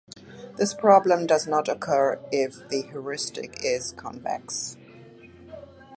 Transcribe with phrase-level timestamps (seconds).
[0.57, 4.75] This problem does not occur if the heuristic is convex.